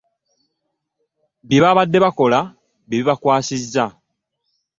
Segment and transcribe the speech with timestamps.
[1.47, 2.39] Bye babadde bakola
[2.87, 3.85] bye bibakwasizza.